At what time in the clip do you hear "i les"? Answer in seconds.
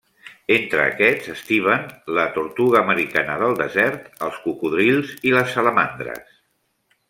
5.33-5.57